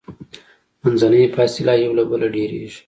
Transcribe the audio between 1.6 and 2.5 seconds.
یې یو له بله